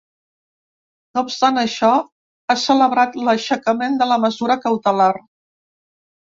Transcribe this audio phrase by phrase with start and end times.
[1.17, 1.89] No obstant això,
[2.47, 5.13] ha celebrat l’aixecament de la mesura cautelar.